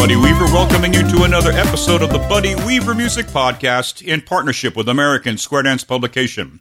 [0.00, 4.74] Buddy Weaver welcoming you to another episode of the Buddy Weaver Music Podcast in partnership
[4.74, 6.60] with American Square Dance Publication.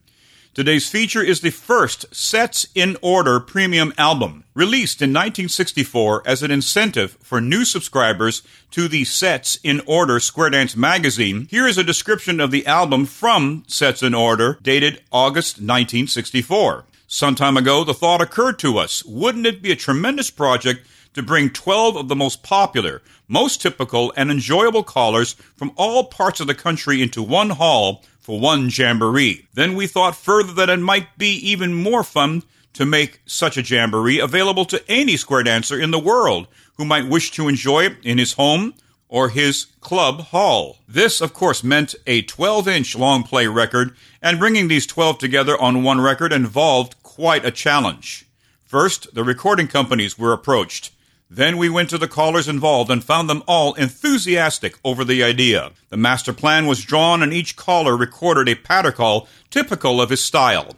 [0.53, 6.51] Today's feature is the first Sets in Order premium album, released in 1964 as an
[6.51, 11.47] incentive for new subscribers to the Sets in Order Square Dance magazine.
[11.49, 16.83] Here is a description of the album from Sets in Order, dated August 1964.
[17.07, 21.23] Some time ago, the thought occurred to us wouldn't it be a tremendous project to
[21.23, 26.47] bring 12 of the most popular, most typical, and enjoyable callers from all parts of
[26.47, 29.47] the country into one hall for one jamboree.
[29.53, 32.43] Then we thought further that it might be even more fun
[32.73, 37.07] to make such a jamboree available to any square dancer in the world who might
[37.07, 38.73] wish to enjoy it in his home
[39.09, 40.77] or his club hall.
[40.87, 45.59] This, of course, meant a 12 inch long play record, and bringing these 12 together
[45.59, 48.25] on one record involved quite a challenge.
[48.63, 50.91] First, the recording companies were approached.
[51.29, 55.71] Then we went to the callers involved and found them all enthusiastic over the idea.
[55.89, 60.23] The master plan was drawn and each caller recorded a patter call typical of his
[60.23, 60.75] style.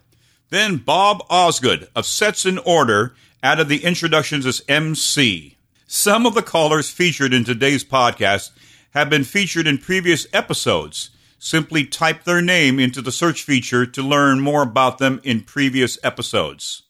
[0.49, 5.55] Then Bob Osgood of Sets in Order added the introductions as MC.
[5.87, 8.51] Some of the callers featured in today's podcast
[8.93, 11.11] have been featured in previous episodes.
[11.39, 15.97] Simply type their name into the search feature to learn more about them in previous
[16.03, 16.83] episodes.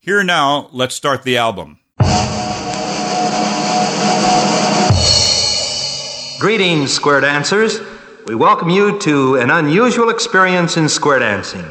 [0.00, 1.78] Here now, let's start the album.
[6.42, 7.78] Greetings, square dancers.
[8.26, 11.64] We welcome you to an unusual experience in square dancing.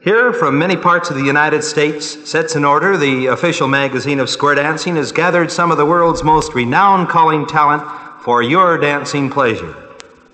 [0.00, 4.30] Here, from many parts of the United States, Sets in Order, the official magazine of
[4.30, 7.82] square dancing, has gathered some of the world's most renowned calling talent
[8.22, 9.76] for your dancing pleasure.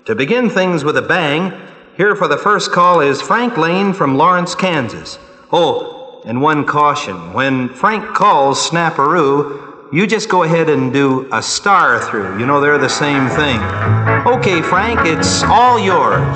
[0.05, 1.51] To begin things with a bang,
[1.97, 5.19] here for the first call is Frank Lane from Lawrence, Kansas.
[5.51, 11.39] Oh, and one caution when Frank calls Snapperoo, you just go ahead and do a
[11.39, 12.39] star through.
[12.39, 13.61] You know, they're the same thing.
[14.25, 16.33] Okay, Frank, it's all yours.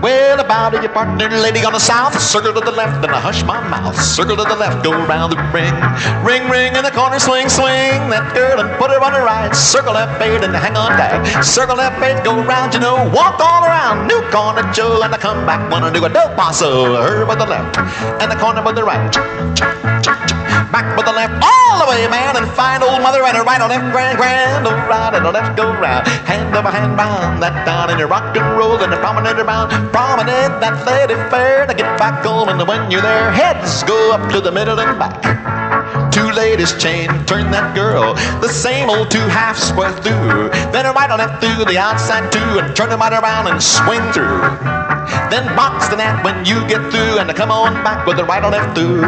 [0.00, 3.42] Well, about your partner, lady on the south, circle to the left, and I hush
[3.42, 4.00] my mouth.
[4.00, 5.74] Circle to the left, go around the ring.
[6.22, 7.98] Ring, ring, in the corner, swing, swing.
[8.14, 9.50] That girl and put her on the right.
[9.50, 11.42] Circle that bait and hang on tight.
[11.42, 14.06] Circle that bait, go around, you know, walk all around.
[14.06, 16.94] New corner, Joe, and I come back, wanna do a do paso.
[17.02, 17.76] Her by the left,
[18.22, 20.43] and the corner by the right.
[20.74, 23.62] Back with the left, all the way, man, and find old mother and her right
[23.62, 26.02] on left, grand, grand, oh, right and the left, go round.
[26.26, 29.70] Hand over hand round, that down in your rock and roll, and the promenade around,
[29.94, 34.28] promenade, that lady fair, to get back home, and when you're there, heads go up
[34.32, 35.22] to the middle and back.
[36.10, 40.50] Two ladies chain, turn that girl, the same old two half square through.
[40.74, 43.62] Then a right on left through the outside two, and turn them right around and
[43.62, 44.42] swing through.
[45.30, 48.42] Then box the gnat when you get through, and come on back with the right
[48.42, 49.06] on left through.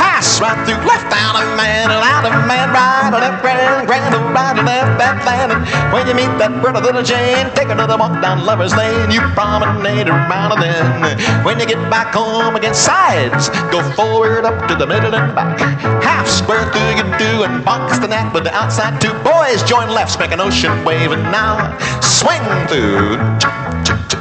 [0.00, 0.09] Pass
[0.40, 4.12] right through, left out of man, and out of man, right on left, grand, grand,
[4.34, 5.52] right on left, that land.
[5.52, 9.10] And when you meet that pretty little Jane, take another walk down Lover's Lane.
[9.10, 14.68] You promenade around, and then when you get back home again, sides go forward, up
[14.68, 15.58] to the middle and back.
[16.04, 19.12] Half square through you do, and box the gnat with the outside two.
[19.24, 21.56] Boys join lefts, make an ocean wave, and now
[22.00, 23.16] swing through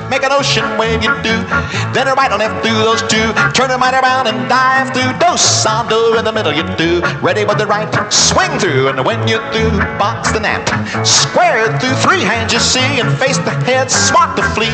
[0.10, 1.36] make an ocean wave you do.
[1.94, 3.32] Then a right on left through those two.
[3.54, 5.14] Turn them right around and dive through.
[5.20, 7.02] Dos on do in the middle you do.
[7.22, 8.90] Ready with the right, swing through.
[8.90, 10.66] And when you're through, box the nap.
[11.06, 14.74] Square through three hands you see and face the head, swat the flea.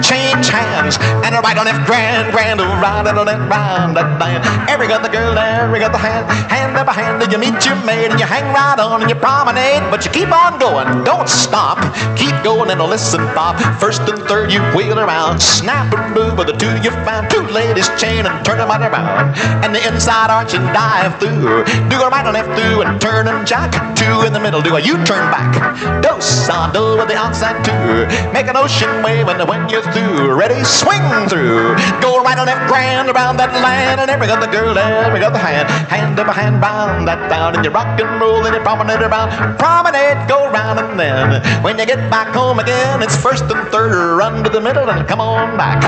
[0.00, 4.18] Change hands and a right on left, grand, grand, a right on left, round that
[4.18, 4.42] line.
[4.68, 7.76] Every got the girl every got the hand, hand over hand, and you meet your
[7.84, 11.28] mate and you hang right on and you promenade, but you keep on going, don't
[11.28, 11.78] stop.
[12.16, 13.56] Keep going and listen, Bob.
[13.80, 17.28] First and third, you wheel around, snap and move with the two you found.
[17.28, 19.34] Two ladies chain and turn them right around.
[19.66, 21.66] And the inside arch and dive through.
[21.90, 23.74] Do a right and left through and turn and jack.
[23.98, 25.58] Two in the middle, do a U-turn back.
[26.02, 28.06] Dos on do with the outside two.
[28.30, 31.74] Make an ocean wave and when you're through, ready, swing through.
[31.98, 35.66] Go right and left grand around that land and every other girl, every other hand.
[35.90, 39.58] Hand over hand round that down and you rock and roll and you promenade around.
[39.58, 44.14] Promenade, go round and then when you get back home again, it's first and third
[44.16, 45.82] run to the middle and come on back.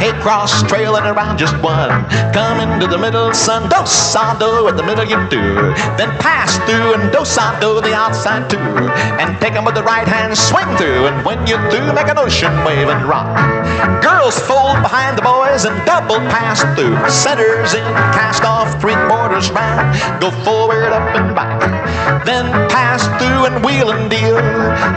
[0.00, 1.90] Hey, cross trail and around just one.
[2.32, 3.68] Come into the middle, son.
[3.68, 5.42] Dos do at the middle you do.
[5.96, 8.58] Then pass through and dos do the outside too.
[9.20, 11.06] And take 'em with the right hand, swing through.
[11.06, 13.55] And when you're through, make an ocean wave and rock.
[14.02, 16.96] Girls fold behind the boys and double pass through.
[17.10, 17.84] Centers in,
[18.16, 19.94] cast off three quarters round.
[20.20, 21.60] Go forward, up and back.
[22.24, 24.36] Then pass through and wheel and deal.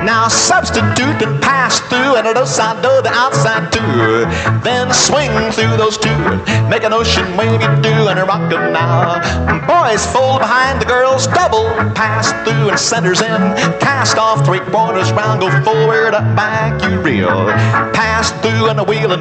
[0.03, 4.25] Now substitute and pass through and a side do the outside too.
[4.63, 6.21] Then swing through those two.
[6.69, 9.19] Make an ocean wave you do and a rock 'em now.
[9.67, 13.41] Boys fold behind the girls, double pass through and centers in.
[13.79, 17.45] Cast off three quarters round, go forward, up, back, you reel.
[17.93, 19.12] Pass through and a deal.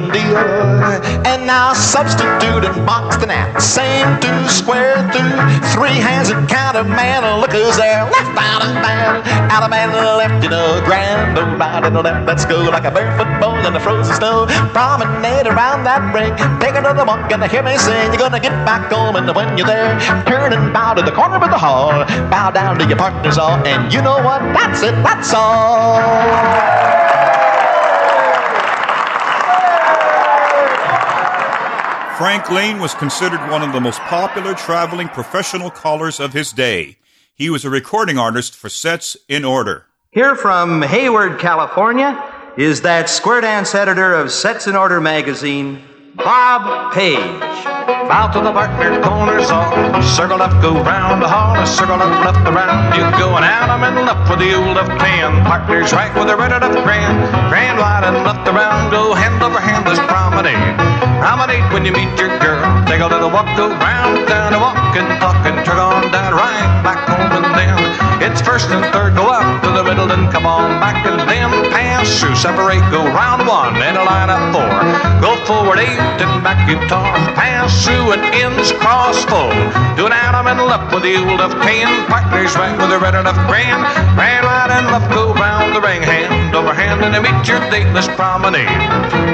[1.25, 3.61] And now substitute and box the gnat.
[3.61, 5.33] Same two square through.
[5.73, 7.25] Three hands and count a man.
[7.41, 8.03] Look who's there.
[8.03, 9.25] Left out of man.
[9.49, 10.81] Out of man left, you know.
[10.85, 12.27] Grand old right to the left.
[12.27, 14.45] Let's go like a barefoot bull in the frozen snow.
[14.71, 16.35] Promenade around that ring.
[16.59, 18.13] Take another monk and hear me sing.
[18.13, 21.35] You're gonna get back home and when you're there, turn and bow to the corner
[21.35, 21.89] of the hall.
[22.29, 23.57] Bow down to your partner's all.
[23.65, 24.41] And you know what?
[24.53, 24.95] That's it.
[25.03, 26.98] That's all.
[32.19, 36.97] Frank Lane was considered one of the most popular traveling professional callers of his day.
[37.33, 39.85] He was a recording artist for Sets in Order.
[40.11, 42.21] Here from Hayward, California,
[42.57, 45.81] is that square dance editor of Sets in Order magazine,
[46.13, 47.78] Bob Page.
[48.09, 50.01] Bow to the partner, corners all.
[50.01, 51.53] Circle up, go round the hall.
[51.63, 52.97] Circle up, left around.
[52.97, 55.45] You going out, I'm in left with the old left ten.
[55.45, 57.29] Partners right with the red of grand.
[57.53, 58.89] Grand wide and left around.
[58.89, 60.57] Go hand over hand, this promenade.
[61.21, 62.78] Promenade when you meet your girl.
[62.89, 65.05] Take a little walk, go round, down a walk and
[65.63, 67.77] tug on down right back home and then.
[68.25, 71.69] It's first and third, go up to the middle and come on back and then
[71.69, 74.73] pass through, separate, go round one and a line up four.
[75.21, 79.53] Go forward eight and back toss, pass through and ends cross fold.
[79.93, 83.13] Do an Adam and left with the old of ten, partners right with the red
[83.13, 83.85] left grand,
[84.17, 88.09] grand right and left go round the ring, hand over hand and meet your dateless
[88.17, 88.65] promenade.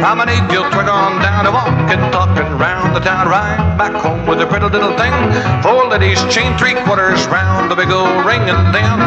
[0.03, 3.44] Promenade, you'll twig on down to walk and round the town, right
[3.77, 5.13] back home with a pretty little thing.
[5.61, 8.97] Four ladies chain three quarters round the big old ring and then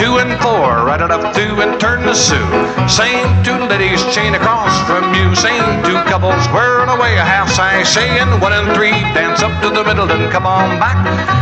[0.00, 2.40] two and four, right it up through and turn to Sue.
[2.88, 8.18] Same two ladies chain across from you, same two couples whirl away a half sashay
[8.18, 10.98] and one and three dance up to the middle and come on back.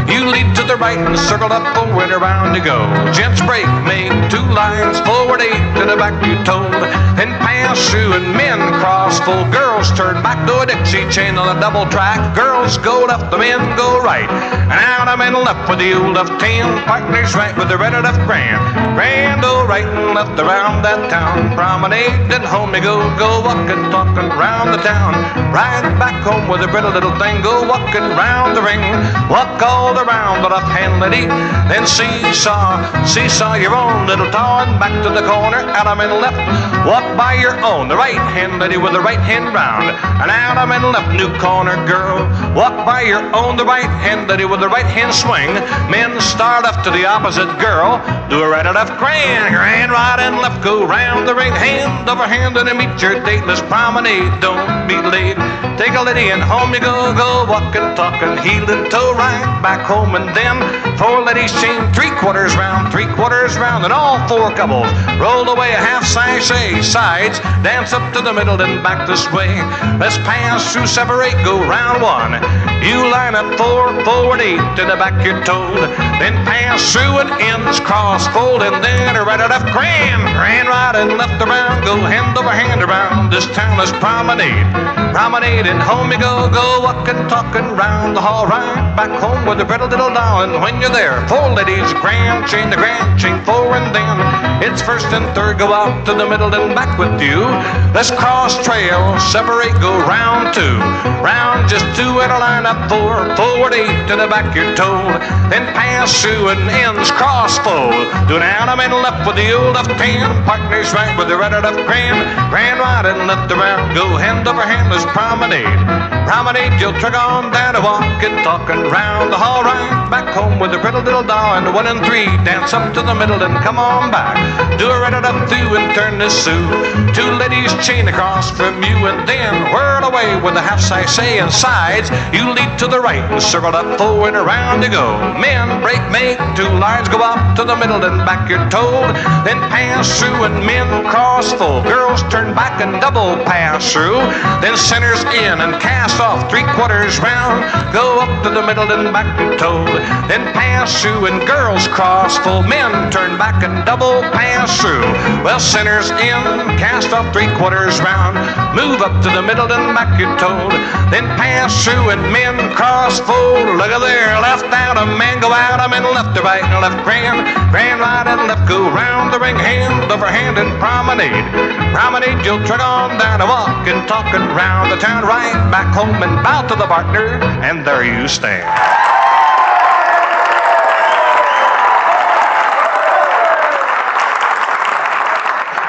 [0.09, 2.89] You lead to the right and circle up oh, forward around you go.
[3.13, 6.73] Gents break, make two lines forward eight to the back you told,
[7.21, 9.53] then pass through and men cross fold.
[9.53, 12.21] Girls turn back to a Dixie chain on a double track.
[12.35, 16.17] Girls go left, the men go right, and out I'm in left with the old
[16.17, 18.61] of ten partners right with the red of grand.
[18.95, 21.53] Grand old right and left around that town.
[21.55, 25.13] Promenade and home you go, go walking, talking round the town.
[25.53, 28.83] Ride back home with a pretty little thing, go walking round the ring.
[29.31, 31.27] Walk all around the left hand lady,
[31.71, 34.79] then seesaw, seesaw your own little town.
[34.79, 36.39] Back to the corner, out I'm in left.
[36.87, 39.91] Walk by your own, the right hand lady with the right hand round.
[40.23, 42.25] And out I'm left, new corner girl.
[42.55, 45.53] Walk by your own, the right hand lady with the right hand swing.
[45.91, 47.99] Men start up to the opposite girl.
[48.31, 52.09] Do a right and left, grand, grand, right and left, go round the ring, hand
[52.09, 54.41] over hand, and meet your dateless promenade.
[54.41, 55.68] Don't be late.
[55.79, 59.87] Take a lady and home you go, go walking, talking, heel and toe, right back
[59.87, 60.59] home, and then
[60.99, 64.91] four ladies chain three quarters round, three quarters round, and all four couples
[65.23, 69.55] roll away a half sashay, sides, dance up to the middle and back this way.
[70.03, 72.43] Let's pass through, separate, go round one.
[72.83, 75.79] You line up four, forward eight, to the back you're told,
[76.19, 80.67] then pass through and ends cross fold and then a right a left grand, grand
[80.67, 84.98] right and left around, go hand over hand around this town is promenade.
[85.13, 89.61] Promenade and home you go, go walking, talking round the hall, right back home with
[89.63, 90.43] a little doll.
[90.43, 94.19] And when you're there, four ladies, grand, chain the grand, chain four and then
[94.59, 97.47] it's first and third, go out to the middle and back with you.
[97.95, 98.99] Let's cross trail,
[99.31, 100.83] separate, go round two,
[101.23, 105.15] round just two and a line up four, forward eight to the back you're told,
[105.47, 107.95] then pass through and ends cross fold.
[108.27, 111.63] Do down I'm left with the old of ten, partners right with the red of
[111.87, 112.19] grand,
[112.51, 115.79] grand right and left around, go hand over hand, let's promenade.
[116.27, 120.59] Promenade, you'll trigger on down to walk and talking round the hall, right back home
[120.59, 123.43] with a pretty little doll and the one and three, dance up to the middle
[123.43, 124.37] and come on back.
[124.79, 126.65] Do a red up through and turn this Sue.
[127.13, 131.53] Two ladies chain across from you and then whirl away with a half sashay and
[131.53, 132.09] sides.
[132.33, 135.19] You lead to the right and circle up forward and around you go.
[135.37, 139.13] Men break, make two lines, go up to the middle and back you're told.
[139.45, 141.85] Then pass through and men cross fold.
[141.85, 144.23] Girls turn back and double pass through.
[144.65, 147.65] Then centers in and cast off three quarters round.
[147.93, 149.89] Go up to the middle and back told.
[150.29, 152.69] Then pass through and girls cross fold.
[152.69, 155.01] Men turn back and double pass through.
[155.41, 156.45] Well, centers in,
[156.77, 158.37] cast off three quarters round.
[158.77, 160.73] Move up to the middle and back you're told.
[161.09, 163.81] Then pass through and men cross fold.
[163.81, 165.78] Look at there, left out a man go out.
[165.89, 167.43] In left to right and left grand.
[167.73, 171.49] Grand right and left go round the ring hand over hand and promenade.
[171.97, 176.23] Promenade, you'll turn on down and walk and talking round the town right back home
[176.23, 177.41] and bow to the partner.
[177.65, 178.69] And there you stand.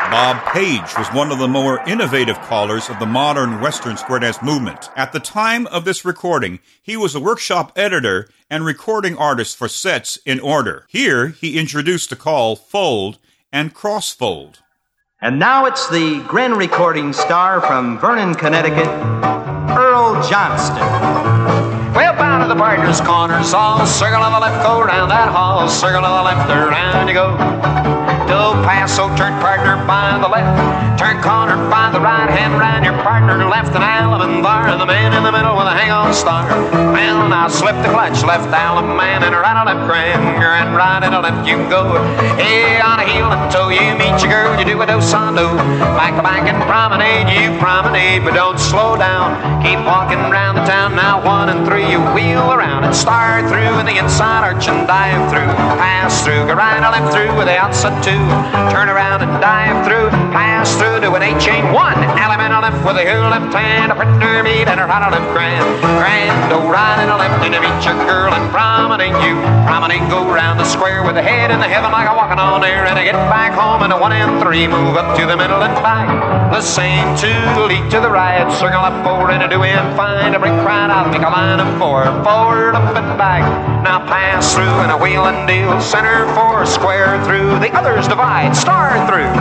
[0.10, 4.42] Bob Page was one of the more innovative callers of the modern Western square dance
[4.42, 4.90] movement.
[4.96, 9.68] At the time of this recording, he was a workshop editor and recording artists for
[9.68, 10.86] Sets in Order.
[10.90, 13.20] Here, he introduced the call fold
[13.52, 14.62] and crossfold.
[15.22, 18.88] And now it's the Grenn recording star from Vernon, Connecticut,
[19.78, 20.78] Earl Johnston.
[21.94, 25.68] Well, bound to the partner's corner, saw circle on the left, go round that hall,
[25.68, 27.99] circle on the left, around you go.
[28.40, 30.56] Do paso, turn partner by the left,
[30.98, 35.12] turn corner by the right, hand round your partner left, and Allemande bar, the man
[35.12, 36.48] in the middle with a hang-on star.
[36.72, 41.14] Well, now slip the clutch, left Allemande, and right on left grand, and right and
[41.14, 42.00] a left you go.
[42.40, 45.44] Hey, on a heel until you meet your girl, you do a dos on do.
[46.00, 49.36] Back to back and promenade, you promenade, but don't slow down.
[49.60, 53.84] Keep walking round the town, now one and three, you wheel around and start through
[53.84, 55.52] in the inside arch and dive through.
[55.76, 58.29] Pass through, go right and left through with the outside two.
[58.70, 61.98] Turn around and dive through, pass through to an eight chain one.
[62.18, 65.12] Allemande on left with a heel left hand, a partner beat and a right on
[65.12, 65.66] left grand.
[65.98, 69.36] Grand, go right and a left and meet your girl and promenade you.
[69.66, 72.64] Promenade, go round the square with a head in the heaven like a walking on
[72.64, 75.36] air and I get back home and a one and three move up to the
[75.36, 76.08] middle and back.
[76.52, 80.36] The same two lead to the right, circle up forward and a do and fine.
[80.36, 83.79] a break out, make a line of four, forward up and back.
[83.84, 88.56] Now pass through and a wheel and deal, center four, square through, the others divide,
[88.56, 89.32] star through.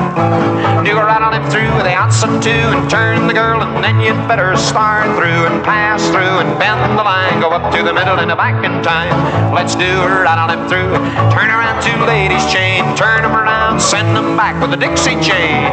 [0.85, 3.83] Do a right on him through with the outside two and turn the girl and
[3.83, 7.83] then you'd better star through and pass through and bend the line, go up to
[7.83, 9.12] the middle and a back in time.
[9.52, 10.95] Let's do a right on him through,
[11.35, 15.71] turn around two ladies chain, turn them around, send them back with a Dixie chain.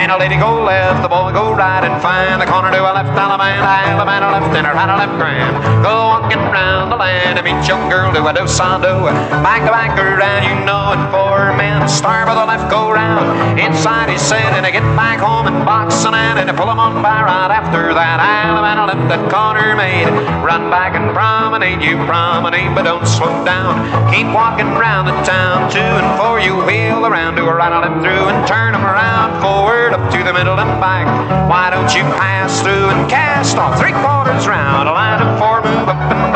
[0.00, 2.92] And a lady go left, the boy go right and find the corner to a
[2.92, 5.84] left, Allemande, Allemande left and a right on left grand.
[5.84, 8.94] Go walking round the land and meet your girl do a do do.
[9.42, 11.88] Back to back around, you know it four men.
[11.88, 13.58] Start with the left, go round.
[13.58, 16.78] Inside he said, and I get back home and box and and I pull him
[16.78, 18.18] on by right after that.
[18.20, 20.10] Allemande left that corner made.
[20.44, 23.78] Run back and promenade, you promenade, but don't slow down.
[24.12, 27.84] Keep walking round the town, two and four, you wheel around, do a right on
[27.84, 31.06] him through and turn him around forward up to the middle and back.
[31.48, 35.62] Why don't you pass through and cast off three quarters round, a line of four,
[35.62, 36.31] move up and.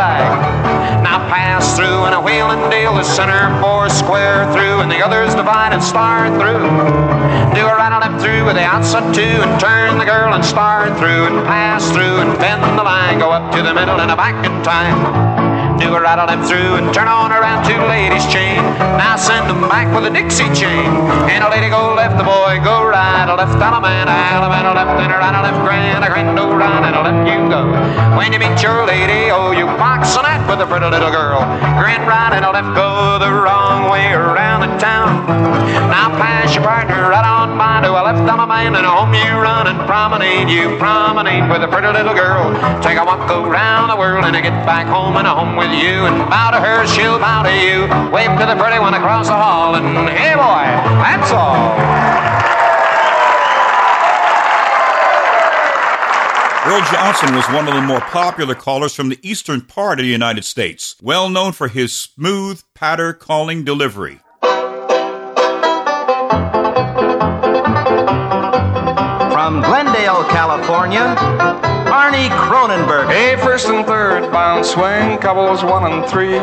[1.06, 4.98] Now pass through and a wheel and deal the center four square through and the
[5.06, 6.66] others divide and start through.
[7.54, 10.98] Do a on left through with the outside two and turn the girl and start
[10.98, 14.16] through and pass through and bend the line, go up to the middle and a
[14.16, 15.25] back in time.
[15.78, 18.56] Do a right on them through and turn on around two ladies' chain.
[18.97, 20.88] Now send them back with a Dixie chain.
[21.28, 23.28] And a lady go left, the boy go right.
[23.28, 25.61] A left and a man, and a Allemande, a left, and a right, a left
[25.64, 27.68] grand, a grand go right, and a left you go.
[28.16, 31.45] When you meet your lady, oh, you box on that with a pretty little girl.
[31.76, 35.26] Grand right and a left go the wrong way around the town.
[35.92, 39.66] Now pass your partner right on by to a left Allemande and home you run
[39.66, 40.49] and promenade.
[40.49, 42.52] You promenade with a pretty little girl.
[42.83, 46.06] Take a walk around the world and get back home and a home with you
[46.06, 47.82] and bow to her, she'll bow to you.
[48.12, 50.66] Wave to the pretty one across the hall, and hey boy,
[51.02, 52.06] that's all.
[56.66, 60.11] Earl Johnston was one of the more popular callers from the eastern part of the
[60.11, 64.18] United States, well known for his smooth patter calling delivery.
[69.30, 71.14] From Glendale, California,
[71.97, 73.09] Arnie Cronenberg.
[73.09, 76.38] Hey, first and third, bound swing, couples one and three.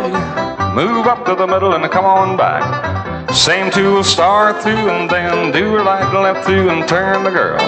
[0.73, 3.29] Move up to the middle and come on back.
[3.29, 7.23] Same two will start through and then do a right and left through and turn
[7.23, 7.59] the girl.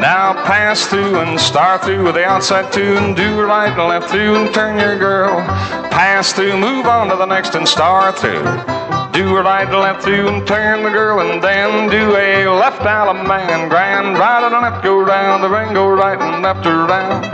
[0.00, 3.88] Now pass through and start through with the outside two and do a right and
[3.88, 5.36] left through and turn your girl.
[5.90, 8.42] Pass through, move on to the next and start through.
[9.12, 13.68] Do a right left through and turn the girl and then do a left Allemande
[13.68, 14.18] grand.
[14.18, 17.24] Right and left go round, the ring go right and left around.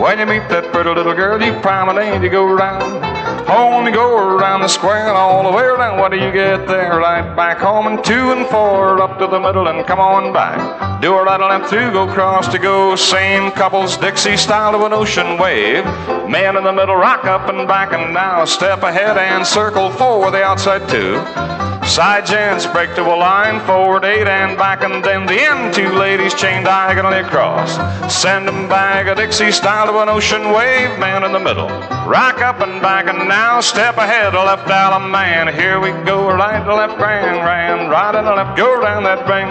[0.00, 3.19] When you meet that pretty little girl, you promenade, you go round.
[3.50, 5.98] Home you go around the square and all the way around.
[5.98, 7.00] What do you get there?
[7.00, 11.02] Right back home and two and four up to the middle and come on back.
[11.02, 12.94] Do a right left through, go cross to go.
[12.94, 15.84] Same couples, Dixie style of an ocean wave.
[16.28, 20.22] Man in the middle, rock up and back and now step ahead and circle four
[20.22, 21.18] with the outside two.
[21.90, 25.74] Side gents break to a line, forward eight and back, and then the end.
[25.74, 27.70] Two ladies chain diagonally across.
[28.14, 31.68] Send 'em back a Dixie style of an ocean wave, man in the middle.
[32.06, 35.54] Rock up and back, and now step ahead, left Allemande.
[35.54, 39.48] Here we go, right to left, grand, grand, right and left, go round that ring.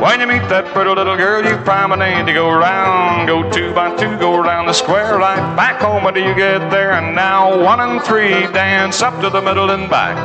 [0.00, 3.96] When you meet that pretty little girl, you promenade to go round, go two by
[3.96, 7.80] two, go around the square, right back home until you get there, and now one
[7.80, 10.16] and three dance up to the middle and back.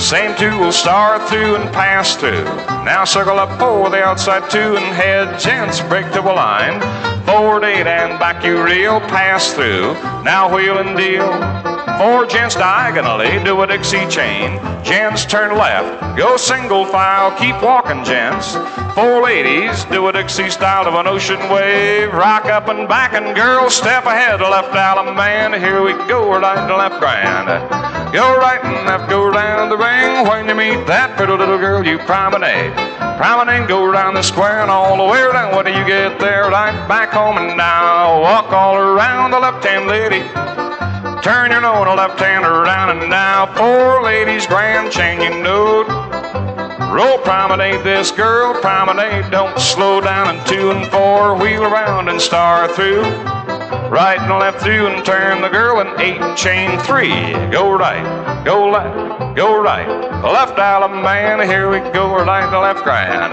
[0.00, 2.44] Same two will start through and pass through.
[2.84, 6.80] Now circle up four, the outside two, and head gents break to a line.
[7.24, 9.94] Forward eight and back you reel, pass through.
[10.24, 11.73] Now wheel and deal.
[11.98, 14.58] Four gents diagonally, do a Dixie chain.
[14.82, 18.56] Gents turn left, go single file, keep walking, gents.
[18.94, 22.12] Four ladies, do a Dixie style of an ocean wave.
[22.12, 25.58] Rock up and back, and girls step ahead, left Allemande.
[25.60, 27.48] Here we go, right to left grand.
[28.12, 30.26] Go right and left, go round the ring.
[30.26, 32.72] When you meet that pretty little girl, you promenade.
[33.18, 35.54] Promenade, go around the square and all the way around.
[35.54, 36.50] What do you get there?
[36.50, 40.22] Right back home and now walk all around the left hand lady.
[41.24, 45.88] Turn your nose to left hand around and now four ladies grand changing note.
[46.92, 52.20] Roll promenade this girl, promenade, don't slow down and two and four, wheel around and
[52.20, 53.00] star through.
[53.88, 57.32] Right and left through and turn the girl and eight chain three.
[57.50, 59.03] Go right, go left,
[59.34, 59.88] go right.
[60.22, 63.32] Left Allemande, here we go, right to left grand.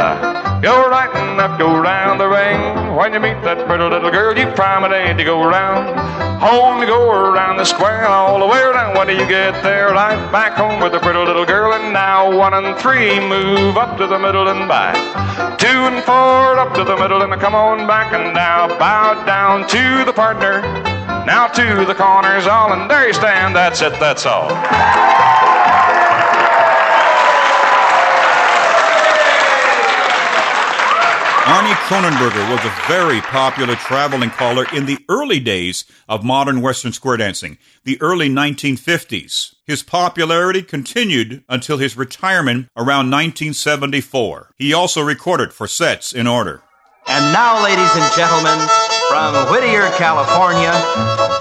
[0.62, 2.96] Go right and left, go round the ring.
[2.96, 5.98] When you meet that pretty little girl, you prime promenade to go round.
[6.42, 8.98] Home you go around the square all the way around.
[8.98, 9.90] When do you get there?
[9.92, 11.74] Right back home with the pretty little girl.
[11.74, 14.96] And now one and three move up to the middle and back.
[15.60, 18.12] Two and four up to the middle and come on back.
[18.14, 20.62] And now bow down to the partner.
[21.26, 22.74] Now to the corners all.
[22.74, 23.56] And there you stand.
[23.56, 23.94] That's it.
[24.00, 25.51] That's all.
[31.52, 36.94] Arnie Kronenberger was a very popular traveling caller in the early days of modern Western
[36.94, 39.56] square dancing, the early 1950s.
[39.66, 44.54] His popularity continued until his retirement around 1974.
[44.56, 46.64] He also recorded for sets in order.
[47.06, 48.58] And now, ladies and gentlemen,
[49.12, 50.72] from Whittier, California,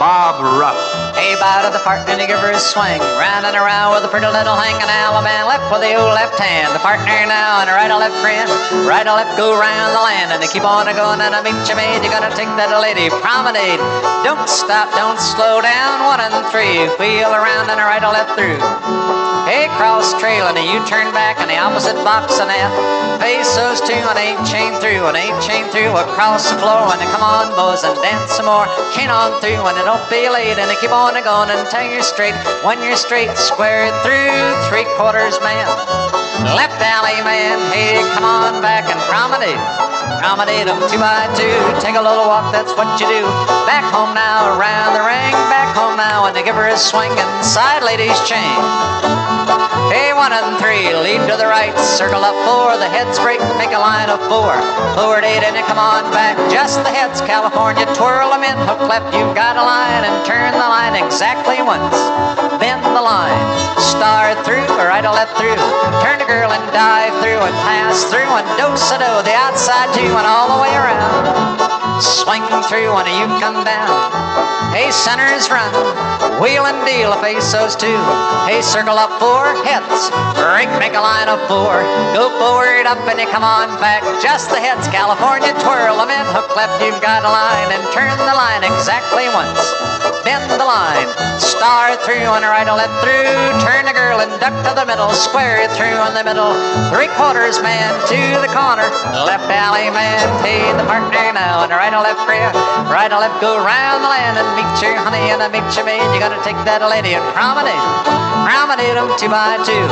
[0.02, 0.74] Bob Ruff.
[1.14, 2.98] Hey, bow to the partner and give her a swing.
[2.98, 6.74] Round and around with a pretty little hanging Alabama left with the old left hand.
[6.74, 8.50] The partner now and a right or left friend.
[8.90, 11.46] Right or left go round the land and they keep on a going and I
[11.46, 12.02] meet you made.
[12.02, 13.78] You're gonna take that lady promenade.
[14.26, 16.02] Don't stop, don't slow down.
[16.10, 16.90] One and three.
[16.98, 18.58] Wheel around and a right or left through.
[19.46, 22.70] Hey, cross trail and you turn back in the opposite box and that.
[23.18, 27.02] Face those two and eight chain through and eight chain through across the floor and
[27.10, 28.64] come on and dance some more.
[28.96, 32.00] Chain on through and it don't be late and keep on a going until you're
[32.00, 32.32] straight.
[32.64, 34.32] When you're straight, square through,
[34.72, 35.68] three quarters man.
[36.56, 39.60] Left Allemande, hey, come on back and promenade.
[40.24, 41.52] Promenade them two by two.
[41.84, 43.22] Take a little walk, that's what you do.
[43.68, 45.36] Back home now, around the ring.
[45.52, 49.19] Back home now, and they give her a swing and side ladies chain.
[49.90, 53.74] Hey, one and three, lead to the right, circle up four, the heads break, make
[53.74, 54.54] a line of four.
[54.94, 58.78] Forward eight, and you come on back, just the heads, California, twirl them in, hook
[58.86, 61.98] left, you've got a line, and turn the line exactly once.
[62.62, 63.42] Bend the line,
[63.82, 65.58] star through, right or left through,
[65.98, 70.26] turn the girl and dive through, and pass through, and do-sa-do, the outside two, and
[70.30, 71.98] all the way around.
[71.98, 74.49] Swing through, and you come down.
[74.70, 75.74] Hey, centers run,
[76.38, 77.98] wheel and deal, a face those two.
[78.46, 81.82] Hey, circle up four, heads, break, make a line of four.
[82.14, 84.06] Go forward, up, and you come on back.
[84.22, 88.14] Just the heads, California, twirl them in, hook left, you've got a line, and turn
[88.14, 89.58] the line exactly once.
[90.22, 93.34] Bend the line, star through, and right or left through.
[93.66, 96.54] Turn the girl and duck to the middle, square it through in the middle.
[96.94, 98.86] Three quarters man to the corner,
[99.26, 102.22] left Allemande, pay the partner now, and right or left.
[102.90, 104.48] Right or left, go round the land and
[104.80, 106.02] your honey and I meet your maid.
[106.12, 107.80] You gotta take that lady and promenade.
[108.44, 109.84] Promenade them two by two.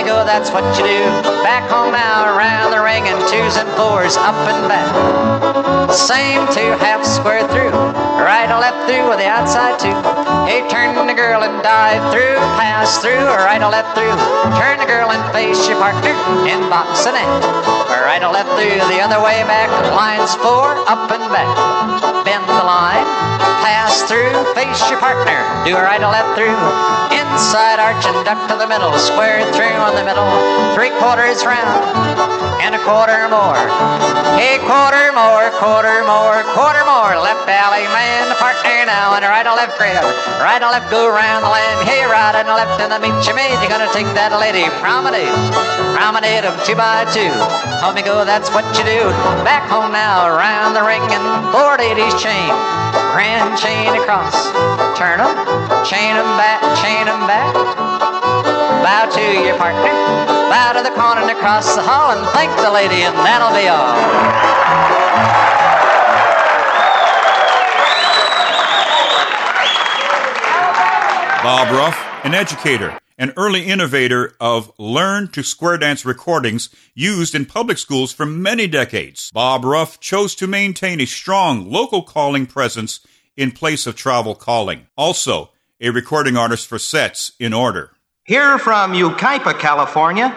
[0.00, 1.00] You go, that's what you do.
[1.44, 4.88] Back home now, around the ring and twos and fours, up and back.
[5.92, 7.74] Same two half square through.
[8.16, 9.92] Right or left through with the outside two.
[10.48, 14.14] Hey, turn the girl and dive through, pass through, right or left through.
[14.56, 16.14] Turn the girl and face your partner
[16.46, 17.44] in box and end.
[17.90, 19.68] Right or left through the other way back.
[19.92, 21.50] Lines four, up and back.
[22.24, 23.39] Bend the line.
[24.06, 27.19] Through, face your partner, do a right or left through.
[27.30, 30.26] Inside arch and duck to the middle, square through on the middle,
[30.74, 31.80] three quarters round,
[32.60, 33.56] and a quarter more.
[34.36, 37.14] A quarter more, quarter more, quarter more.
[37.16, 40.02] Left Allemande, partner now, and a right or left grab.
[40.42, 41.86] Right or left go round the land.
[41.86, 43.56] Hey, right and left in the meet you made.
[43.62, 45.30] You're gonna take that lady promenade,
[45.94, 47.30] promenade of two by two.
[48.00, 49.02] You go, that's what you do.
[49.44, 52.48] Back home now, around the ring and four ladies chain.
[53.12, 54.32] Grand chain across.
[54.96, 55.28] Turn 'em,
[55.84, 57.54] chain 'em back, chain 'em back.
[57.54, 59.82] Bow to your partner,
[60.48, 63.68] bow to the corner and across the hall, and thank the lady, and that'll be
[63.68, 65.00] all.
[71.42, 77.46] Bob Ruff, an educator, an early innovator of learn to square dance recordings used in
[77.46, 79.30] public schools for many decades.
[79.32, 83.00] Bob Ruff chose to maintain a strong local calling presence
[83.36, 84.86] in place of travel calling.
[84.96, 85.50] Also,
[85.82, 87.90] a recording artist for sets in order.
[88.24, 90.28] Here from Yucaipa, California,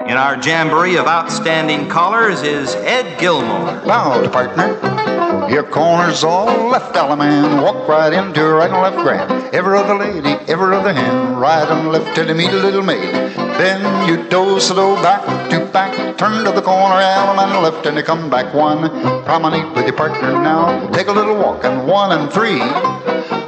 [0.00, 3.80] in our jamboree of outstanding callers is Ed Gilmore.
[3.86, 5.48] Loud, partner.
[5.48, 7.62] Your corner's all left, man.
[7.62, 9.54] Walk right into right and left grand.
[9.54, 11.40] Every other lady, every other hand.
[11.40, 13.14] Right and left till you meet a little maid.
[13.56, 16.18] Then you dose a do back to back.
[16.18, 18.90] Turn to the corner, man left, and you come back one.
[19.24, 20.88] Promenade with your partner now.
[20.90, 22.60] Take a little walk, and one and three.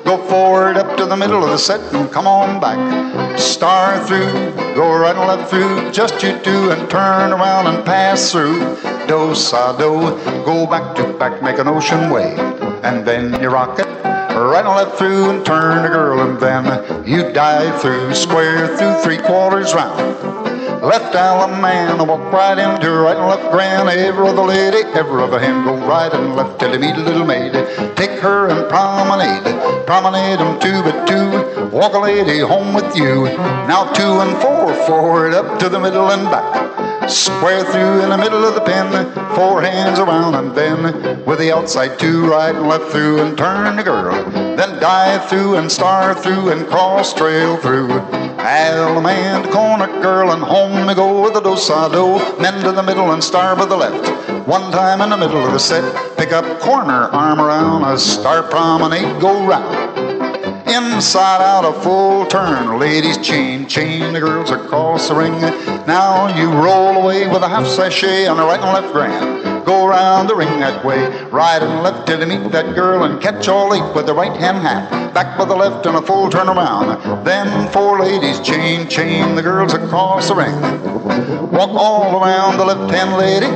[0.07, 2.79] Go forward up to the middle of the set and come on back.
[3.37, 4.31] Star through,
[4.77, 8.61] go right and left through, just you two, and turn around and pass through.
[9.09, 10.15] Do sa do,
[10.45, 12.39] go back to back, make an ocean wave,
[12.85, 13.87] and then you rock it.
[14.37, 19.03] Right and left through and turn a girl, and then you dive through, square through,
[19.03, 20.56] three quarters round.
[20.87, 23.89] Left Allemande, walk right into right and left grand.
[23.89, 27.27] Every other lady, every other hand, go right and left till you meet a little
[27.27, 27.55] maid.
[27.97, 29.43] Take her and promenade,
[29.85, 31.77] promenade them two by two.
[31.77, 33.25] Walk a lady home with you.
[33.67, 37.11] Now two and four, forward up to the middle and back.
[37.11, 41.53] Square through in the middle of the pen, four hands around and then with the
[41.53, 44.15] outside two, right and left through and turn the girl.
[44.57, 47.89] Then dive through and star through and cross trail through.
[48.47, 52.41] Allemande, corner girl, and home we go with the do-sa-do.
[52.41, 54.07] Men to the middle and star by the left.
[54.47, 58.45] One time in the middle of the set, pick up corner, arm around, a star
[58.45, 59.99] promenade, go round.
[60.69, 65.41] Inside out a full turn, ladies chain, chain the girls across the ring.
[65.85, 69.56] Now you roll away with a half sashay on the right and left grand.
[69.67, 73.21] Go around the ring that way, right and left till you meet that girl and
[73.21, 75.13] catch all eight with the right hand hat.
[75.13, 77.25] Back with the left and a full turn around.
[77.25, 80.55] Then four ladies chain, chain the girls across the ring.
[81.51, 83.47] Walk all around the left hand lady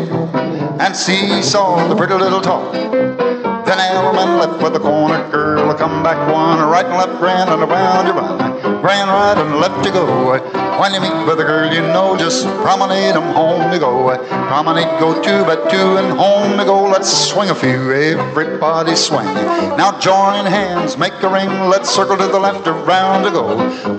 [0.83, 3.30] and seesaw the pretty little top.
[3.71, 7.63] Then Allemande left with the corner girl, come back one, right and left grand and
[7.63, 8.83] around you run.
[8.83, 10.41] Grand right and left you go.
[10.81, 14.11] When you meet with a girl you know, just promenade 'em home you go.
[14.49, 16.83] Promenade go two by two and home you go.
[16.83, 19.33] Let's swing a few, everybody swing.
[19.77, 23.45] Now join hands, make a ring, let's circle to the left, around to go.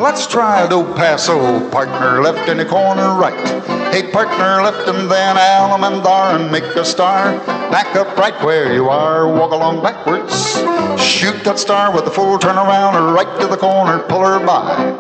[0.05, 1.37] Let's try do paso,
[1.69, 3.80] partner left in the corner right.
[3.91, 7.37] Hey, partner, left and then Alamandar and make a star.
[7.69, 10.55] Back up right where you are, walk along backwards.
[10.97, 14.91] Shoot that star with the full turnaround, right to the corner, pull her by.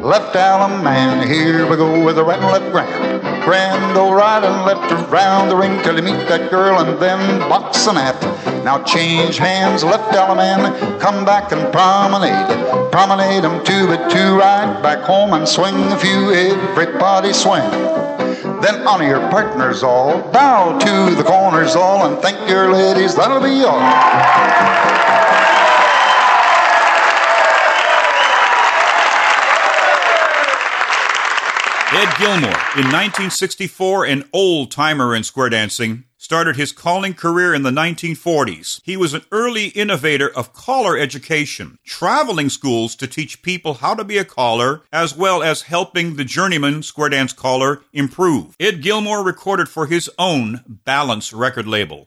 [0.00, 3.42] Left Allemande, here we go with a right and left grand.
[3.42, 7.40] Grand, go right and left around the ring till you meet that girl and then
[7.48, 8.22] box and at.
[8.64, 12.92] Now change hands, left Allemande, come back and promenade.
[12.92, 18.09] Promenade 'em two by two, right back home and swing a few, everybody swing.
[18.62, 23.40] Then honor your partners all, bow to the corners all, and thank your ladies, that'll
[23.40, 23.80] be all.
[31.92, 37.64] Ed Gilmore, in 1964, an old timer in square dancing, started his calling career in
[37.64, 38.80] the 1940s.
[38.84, 44.04] He was an early innovator of caller education, traveling schools to teach people how to
[44.04, 48.54] be a caller, as well as helping the journeyman square dance caller improve.
[48.60, 52.06] Ed Gilmore recorded for his own Balance record label.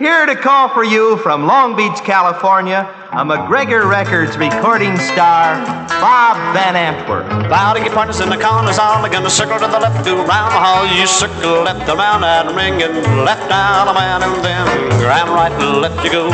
[0.00, 5.60] Here to call for you from Long Beach, California, a MacGregor Records recording star,
[6.00, 7.28] Bob Van Antwerp.
[7.50, 10.48] Bow to your partners in the corners, all gonna circle to the left, go round
[10.48, 10.88] the hall.
[10.88, 14.64] You circle left around that ring and left down a man and then
[15.04, 16.30] round right and left you go.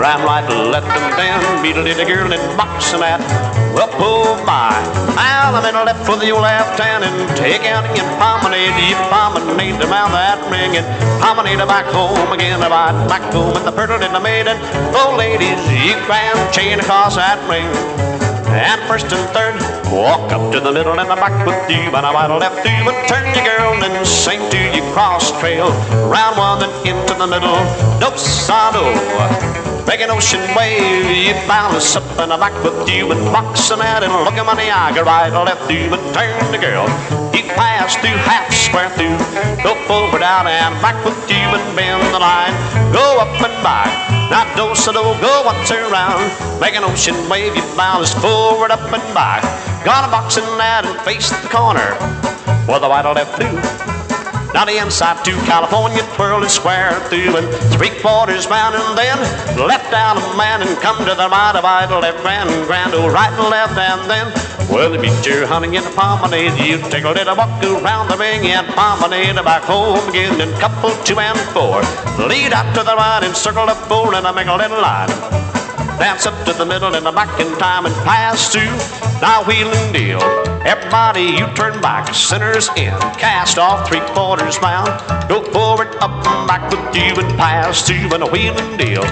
[0.00, 3.20] Round right and left and then beat a little girl in boxing at.
[3.76, 4.72] Well, oh my,
[5.12, 8.72] now I'm in the left with your left hand and take out and promenade.
[8.88, 10.86] You promenade around that ring and
[11.20, 12.60] promenade back home again.
[12.60, 14.56] Right back home with the pretty little maiden.
[14.96, 17.66] Oh, ladies, you grand, chain across that ring.
[18.46, 19.58] And first and third,
[19.90, 22.78] walk up to the middle and the back with you, and a right left you,
[22.86, 25.68] and turn your girl and sing to you cross trail.
[26.06, 27.58] Round one and into the middle,
[27.98, 28.86] do sa do.
[29.86, 33.82] Make an ocean wave, you bounce up and a back with you, and box them
[33.82, 36.58] out and look him on the eye, go right or left you, and turn the
[36.58, 36.86] girl.
[37.34, 39.18] You pass through half square through,
[39.62, 42.54] go forward out and back with you, and bend the line,
[42.92, 44.15] go up and back.
[44.30, 48.80] Now do so do, go once around, make an ocean wave, you balance forward, up
[48.92, 49.42] and back.
[49.84, 51.94] Gonna box in that and face the corner,
[52.66, 53.95] with the or left do.
[54.56, 59.18] Now the inside to California, twirl and square through and three quarters round and then
[59.68, 63.12] left down a man and come to the right of idle left grand, grand old
[63.12, 64.32] right and left and then
[64.72, 68.16] well, you meet your honey in the promenade, you take a little walk around the
[68.16, 71.82] ring and promenade back home again and couple two and four.
[72.26, 75.55] Lead out to the right and circle up four and I make a little line.
[75.98, 78.76] Dance up to the middle and the back in time and pass through.
[79.22, 80.20] Now wheel and deal.
[80.66, 82.92] Everybody, you turn back, centers in.
[83.16, 84.88] Cast off three quarters round.
[85.28, 89.04] Go forward, up and back with you and pass through and a wheel and deal.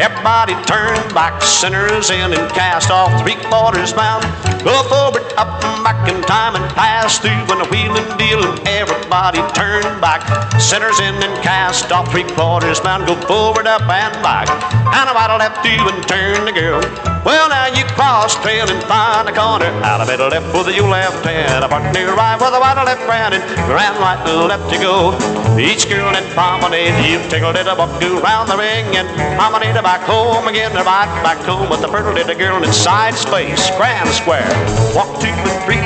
[0.00, 4.24] Everybody turn back, centers in and cast off three quarters bound.
[4.64, 8.38] Go forward, up and back in time and pass through when the wheel and deal.
[8.38, 10.22] And everybody turn back,
[10.60, 13.06] centers in and cast off three quarters bound.
[13.06, 14.46] Go forward, up and back.
[14.94, 16.80] And a right left you and turn the girl.
[17.24, 19.70] Well, now you cross trail and find a corner.
[19.82, 21.64] Out of middle left with your left hand.
[21.64, 25.14] A partner right with a right left grand and grand right left you go.
[25.58, 30.02] Each girl and promenade, you take a little walk round the ring and promenade back
[30.02, 30.72] home again.
[30.74, 34.51] Right back home with the pretty little girl inside space, grand square.
[34.94, 35.80] Walk two and three.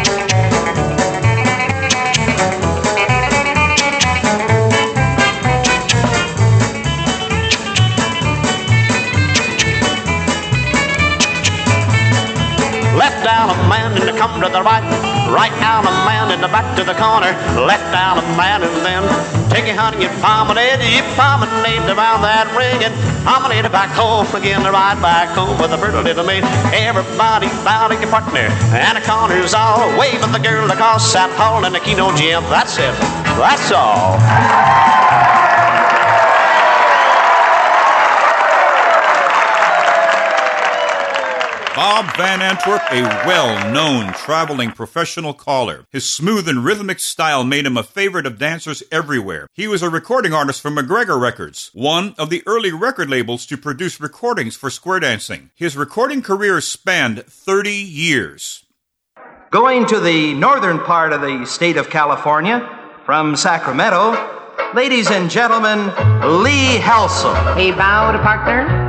[12.96, 14.82] Left a man to come to the right.
[15.30, 15.52] Right
[15.86, 17.32] a man the back to the corner.
[17.66, 19.02] Left down a man and then
[19.50, 20.80] take your honey and promenade.
[20.80, 24.62] You promenade around that ring and promenade back home again.
[24.62, 26.44] ride back home with a pretty little maid.
[26.72, 31.30] Everybody bow to your partner and the corners all wave at the girl across that
[31.34, 32.44] hall in the Keno gym.
[32.44, 32.94] That's it.
[33.34, 35.34] That's all.
[41.96, 45.86] Bob Van Antwerp, a well known traveling professional caller.
[45.90, 49.48] His smooth and rhythmic style made him a favorite of dancers everywhere.
[49.54, 53.56] He was a recording artist for MacGregor Records, one of the early record labels to
[53.56, 55.48] produce recordings for square dancing.
[55.54, 58.66] His recording career spanned 30 years.
[59.50, 62.60] Going to the northern part of the state of California
[63.06, 64.12] from Sacramento,
[64.74, 65.86] ladies and gentlemen,
[66.42, 67.34] Lee Helsel.
[67.54, 68.85] He bowed a partner.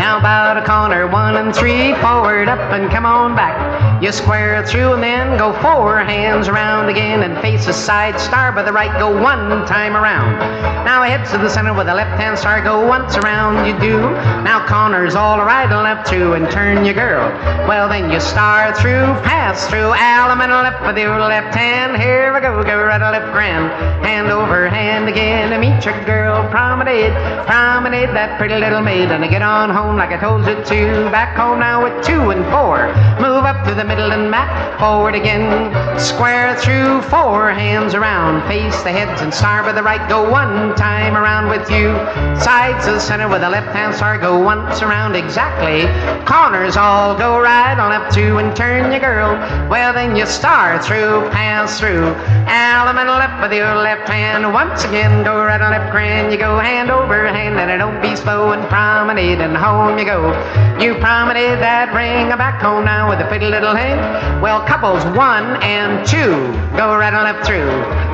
[0.00, 3.79] Now bow to corner one and three, forward up and come on back.
[4.00, 8.50] You square through and then go four hands around again and face a side star
[8.50, 10.38] by the right, go one time around.
[10.86, 14.00] Now head to the center with the left hand star, go once around you do.
[14.40, 17.28] Now corners all right and left through and turn your girl.
[17.68, 22.00] Well then you star through, pass through, Allemande left with your left hand.
[22.00, 23.68] Here we go, go right a left grand.
[24.02, 26.48] Hand over hand again and meet your girl.
[26.48, 27.12] Promenade,
[27.44, 31.10] promenade that pretty little maid and get on home like I told you to.
[31.10, 32.88] Back home now with two and four.
[33.20, 34.78] Move up to the middle and back.
[34.78, 35.50] Forward again.
[35.98, 38.46] Square through four hands around.
[38.46, 40.08] Face the heads and star by the right.
[40.08, 41.90] Go one time around with you.
[42.38, 44.16] Sides to the center with the left hand star.
[44.16, 45.90] Go once around exactly.
[46.24, 49.34] Corners all go right on up to and turn your girl.
[49.68, 52.14] Well then you star through, pass through.
[52.46, 54.52] Allemande left with your left hand.
[54.54, 56.30] Once again go right on left grand.
[56.30, 60.04] You go hand over hand and it don't be slow and promenade and home you
[60.04, 60.30] go.
[60.78, 64.42] You promenade that ring back home now with a pretty little hand.
[64.42, 66.36] Well, couples one and two
[66.76, 67.68] go right and left through.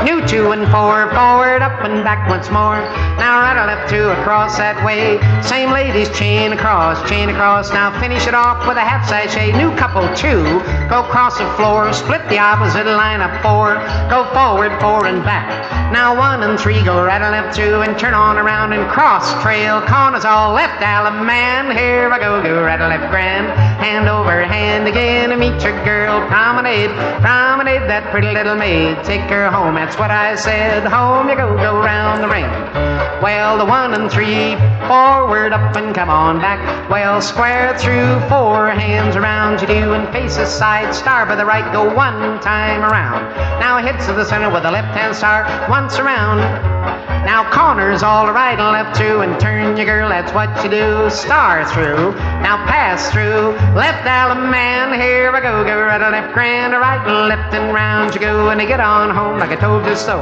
[0.07, 2.79] New two and four, forward, up and back once more.
[3.18, 5.18] Now right and left two across that way.
[5.42, 7.70] Same ladies chain across, chain across.
[7.70, 9.52] Now finish it off with a half sashay.
[9.52, 10.42] New couple two
[10.88, 13.74] go across the floor, split the opposite line up four.
[14.11, 15.48] Go forward, four and back.
[15.92, 19.31] Now one and three go right and left through and turn on around and cross
[19.42, 19.81] trail.
[19.87, 21.76] Corners all left, man.
[21.76, 23.46] Here I go, go right and left grand.
[23.83, 26.27] Hand over hand again and meet your girl.
[26.29, 26.90] Promenade,
[27.21, 29.03] promenade that pretty little maid.
[29.05, 30.87] Take her home, that's what I said.
[30.87, 32.49] Home you go, go round the ring.
[33.23, 34.57] Well, the one and three,
[34.88, 36.61] forward up and come on back.
[36.90, 41.45] Well, square through, four hands around you do, and face a side star by the
[41.45, 43.25] right, go one time around.
[43.61, 46.38] Now head to the center with the left hand star, once around.
[47.27, 51.11] Now corners all right and left through and turn your girl, that's what you do.
[51.11, 52.14] Star through,
[52.45, 53.57] now pass through.
[53.75, 55.46] Left Allemande, here we go.
[55.47, 58.51] Go right and left, grand, right and left and round you go.
[58.51, 60.19] And you get on home like I told you so.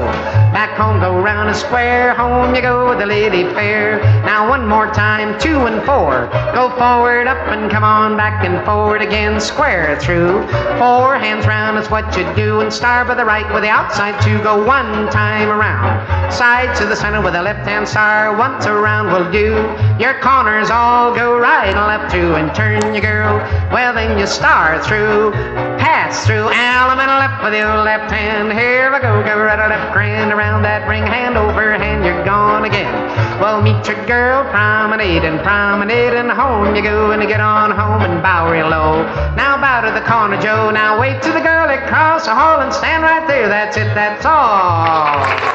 [0.52, 2.12] Back home, go round a square.
[2.12, 4.00] Home you go with the lady fair.
[4.26, 6.28] Now one more time, two and four.
[6.52, 9.40] Go forward, up and come on back and forward again.
[9.40, 10.46] Square through.
[10.76, 12.60] Four hands round is what you do.
[12.60, 14.36] And star by the right with the outside two.
[14.42, 16.04] Go one time around.
[16.30, 18.36] Side to the center with the left hand star.
[18.36, 19.54] Once around will do.
[19.98, 23.38] Your corners all go right and left through and turn your girl.
[23.72, 25.03] Well, then you star through.
[25.78, 28.52] Pass through and left with your left hand.
[28.52, 29.22] Here we go.
[29.22, 31.06] Go right left grand around that ring.
[31.06, 32.92] Hand over hand, you're gone again.
[33.40, 37.70] Well, meet your girl, promenade and promenade and home you go and you get on
[37.70, 39.02] home and bow real low.
[39.34, 40.70] Now bow to the corner, Joe.
[40.70, 43.48] Now wait till the girl across the hall and stand right there.
[43.48, 45.53] That's it, that's all.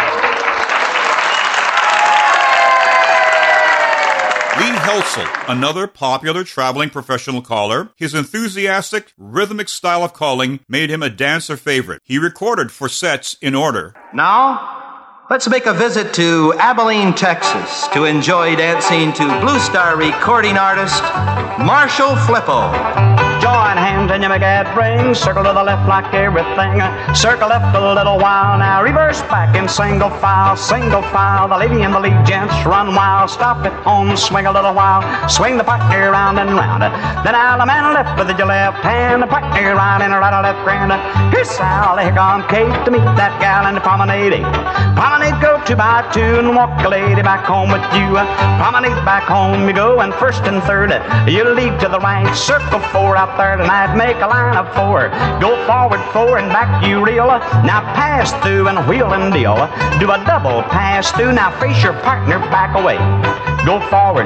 [4.89, 11.12] Helsel, another popular traveling professional caller, his enthusiastic, rhythmic style of calling made him a
[11.12, 12.02] dancer favorite.
[12.04, 13.93] He recorded for sets in order.
[14.15, 20.58] Now, let's make a visit to Abilene, Texas to enjoy dancing to Blue Star recording
[20.58, 21.04] artist
[21.60, 23.29] Marshall Flippo.
[23.50, 25.16] Join hands and you make it ring.
[25.16, 26.86] Circle to the left like everything.
[27.16, 28.60] Circle left a little while.
[28.60, 31.50] Now reverse back in single file, single file.
[31.50, 33.32] The lady and the lead gents run wild.
[33.32, 35.02] Stop at home, swing a little while.
[35.28, 36.84] Swing the partner round and round.
[37.26, 39.24] Then I'll man left with your left hand.
[39.24, 40.94] The partner right and right, and left grand.
[41.34, 44.46] Here's Sally, here come Kate to meet that gal in the promenade.
[44.94, 45.29] Promenade
[45.70, 48.18] two by two and walk a lady back home with you.
[48.58, 50.90] Promenade back home you go and first and third
[51.30, 52.26] you lead to the right.
[52.34, 55.10] Circle four out there tonight, make a line of four.
[55.40, 57.28] Go forward four and back you reel.
[57.62, 59.54] Now pass through and wheel and deal.
[60.00, 61.34] Do a double pass through.
[61.34, 62.98] Now face your partner back away.
[63.64, 64.26] Go forward,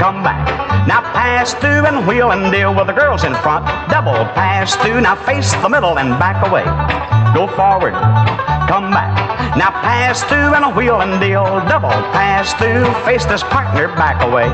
[0.00, 0.48] come back.
[0.88, 3.66] Now pass through and wheel and deal with the girls in front.
[3.90, 5.02] Double pass through.
[5.02, 6.64] Now face the middle and back away.
[7.36, 7.92] Go forward,
[8.66, 9.23] come back.
[9.56, 11.44] Now pass through and a wheel and deal.
[11.70, 12.90] Double pass through.
[13.06, 14.50] Face this partner back away.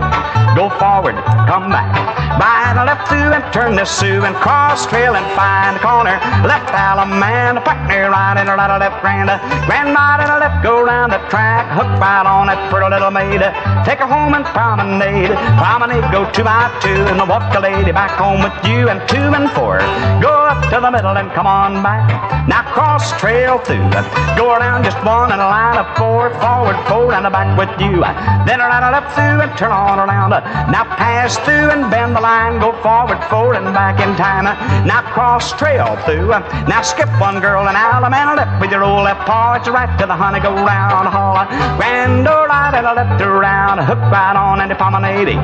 [0.54, 1.16] Go forward,
[1.48, 1.88] come back.
[2.36, 6.20] By the left through and turn this Sioux and cross trail and find the corner.
[6.44, 9.32] Left allemande, the partner right and right, left grand.
[9.64, 11.64] Grand right and a left, go round the track.
[11.72, 13.40] Hook right on that pretty little maid.
[13.88, 15.32] Take her home and promenade.
[15.56, 19.32] Promenade, go two by two and walk the lady back home with you and two
[19.32, 19.78] and four.
[20.20, 22.04] Go up to the middle and come on back.
[22.48, 23.88] Now cross trail through.
[24.36, 26.34] Go around just one and a line of four.
[26.42, 28.02] Forward four and a back with you.
[28.46, 30.30] Then right left through and turn on around.
[30.74, 32.58] Now pass through and bend the line.
[32.58, 34.44] Go forward four and back in time.
[34.86, 36.34] Now cross trail through.
[36.66, 39.54] Now skip one girl and out a man left with your old left paw.
[39.54, 40.40] It's right to the honey.
[40.40, 41.38] Go round hall.
[41.78, 43.78] Grand or right and a left around.
[43.78, 45.38] Hook right on and promenade.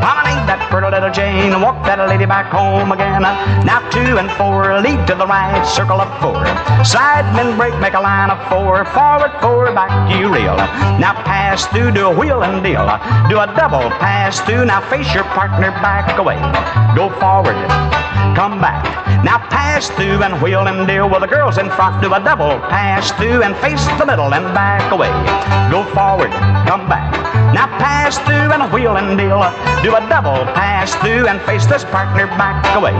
[0.00, 1.52] Promenade that pretty little Jane.
[1.52, 3.22] And walk that lady back home again.
[3.68, 4.80] Now two and four.
[4.80, 5.64] Lead to the right.
[5.68, 6.40] Circle up four.
[6.84, 7.76] Side Sidemen break.
[7.80, 8.85] Make a line of four.
[8.94, 10.56] Forward forward, Back you reel.
[10.98, 11.92] Now pass through.
[11.92, 12.86] Do a wheel and deal.
[13.28, 14.64] Do a double pass through.
[14.64, 16.40] Now face your partner back away.
[16.96, 17.56] Go forward,
[18.34, 18.84] come back.
[19.24, 22.00] Now pass through and wheel and deal with the girls in front.
[22.02, 25.12] Do a double pass through and face the middle and back away.
[25.70, 26.30] Go forward,
[26.66, 27.25] come back.
[27.56, 29.40] Now pass through and wheel and deal.
[29.80, 32.92] Do a double pass through and face this partner back away.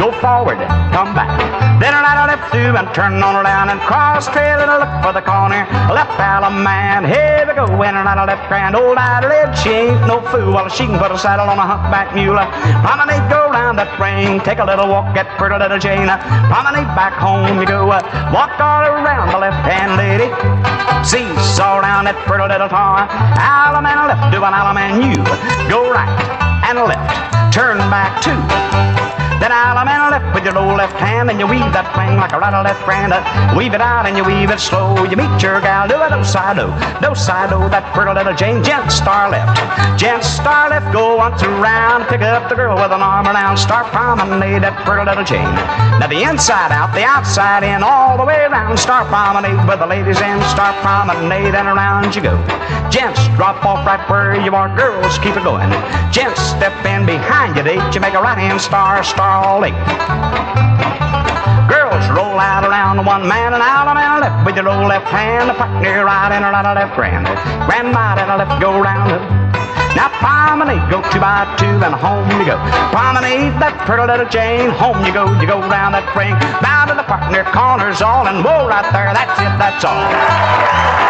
[0.00, 0.56] Go forward,
[0.88, 1.28] come back.
[1.76, 5.20] Then right left through and turn on around and cross trail and look for the
[5.20, 5.68] corner.
[5.92, 7.66] Left allemande, here we go.
[7.84, 8.74] In and out left grand.
[8.74, 10.48] Old Adelaide, she ain't no fool.
[10.56, 12.40] Well, she can put a saddle on a humpback mule.
[12.80, 14.40] Promenade, go round that ring.
[14.40, 16.08] Take a little walk, get pretty little Jane.
[16.48, 17.86] Promenade back home you go.
[17.86, 20.30] Walk all around the left hand lady.
[21.04, 23.08] See, Seesaw around that pretty little taw.
[23.36, 25.20] Alum and left, do an alum and you.
[25.68, 26.08] Go right
[26.64, 27.52] and left.
[27.52, 29.19] Turn back two.
[29.40, 32.38] Then allemande left with your old left hand, and you weave that thing like a
[32.38, 33.16] right or left grand.
[33.16, 33.24] Uh,
[33.56, 34.92] weave it out and you weave it slow.
[35.08, 36.68] You meet your gal, do a do side do,
[37.00, 37.56] do side do.
[37.72, 39.56] That pretty little Jane, gent star left,
[39.96, 40.92] gent star left.
[40.92, 45.08] Go once around, pick up the girl with an arm around, start promenade that pretty
[45.08, 45.56] little Jane.
[45.96, 48.76] Now the inside out, the outside in, all the way around.
[48.76, 52.36] Start promenade with the ladies in, start promenade and around you go.
[52.92, 55.72] Gents drop off right where you are, girls keep it going.
[56.12, 59.78] Gents step in behind you, date you make a right hand star, star eight.
[61.70, 64.88] Girls roll out around the one man and out a man left with your old
[64.88, 67.26] left hand, a partner right and right a left grand.
[67.66, 69.22] Grand right and a left go round.
[69.94, 72.58] Now promenade, go two by two and home you go.
[72.90, 76.34] Promenade that pretty little Jane, home you go, you go round that ring.
[76.58, 81.09] Bow to the partner, corners all, and whoa right there, that's it, that's all.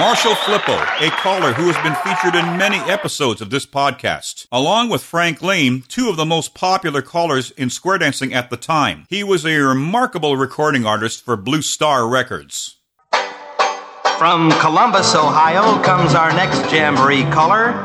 [0.00, 4.88] Marshall Flippo, a caller who has been featured in many episodes of this podcast, along
[4.88, 9.04] with Frank Lane, two of the most popular callers in square dancing at the time.
[9.10, 12.76] He was a remarkable recording artist for Blue Star Records.
[14.16, 17.84] From Columbus, Ohio, comes our next jamboree caller.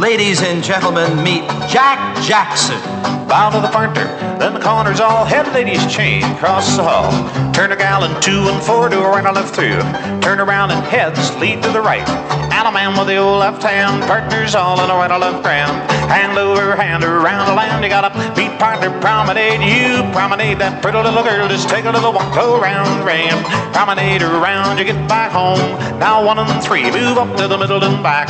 [0.00, 3.21] Ladies and gentlemen, meet Jack Jackson.
[3.32, 4.04] Bow to the partner,
[4.38, 7.10] then the corners all head ladies chain across the hall.
[7.54, 9.80] Turn a gal gallon two and four to a right or left through.
[10.20, 12.06] Turn around and heads lead to the right.
[12.52, 15.42] And a man with the old left hand, partners all in a right or left
[15.42, 15.72] grand.
[16.12, 19.64] Hand over hand around the land, you gotta beat partner promenade.
[19.64, 23.46] You promenade that pretty little girl, just take a little walk go around ramp.
[23.72, 25.58] Promenade around, you get back home.
[25.98, 28.28] Now one and three, move up to the middle and back.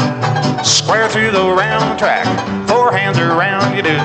[0.64, 2.24] Square through the round track.
[2.68, 3.98] Four hands around, you do.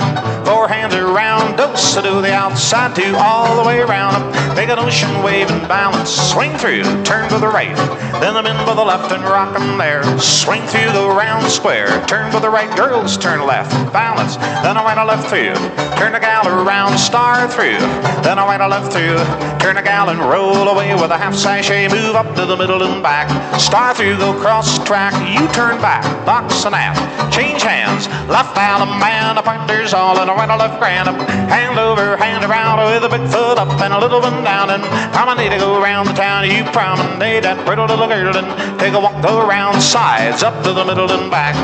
[0.43, 4.32] Four hands around, dose to the outside two, all the way around.
[4.55, 6.10] Make an ocean wave and balance.
[6.10, 7.76] Swing through, turn to the right.
[8.22, 10.03] Then the men to the left and rock 'em there.
[10.20, 11.89] Swing through the round square.
[12.08, 13.72] Turn to the right, girls turn left.
[13.91, 14.38] Balance.
[14.64, 15.55] Then a right or left through.
[15.99, 17.82] Turn the gal around, star through.
[18.24, 19.20] Then a right or left through.
[19.60, 21.88] Turn the gal and roll away with a half sashay.
[21.89, 23.28] Move up to the middle and back.
[23.60, 25.14] Star through, go cross track.
[25.28, 26.97] You turn back, box and out.
[27.32, 28.08] Change hands.
[28.30, 31.08] Left allemande, a partner's all in a right or left grand.
[31.49, 34.70] Hand over, hand around with a big foot up and a little one down.
[34.70, 34.84] And
[35.14, 36.45] promenade to need to go around the town.
[36.50, 40.74] You promenade that pretty little girl and take a walk go around sides up to
[40.74, 41.56] the middle and back.